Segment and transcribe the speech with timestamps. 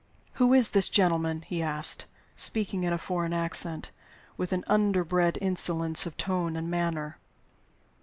[0.41, 3.91] "Who is this gentleman?" he asked, speaking in a foreign accent,
[4.35, 7.19] with an under bred insolence of tone and manner.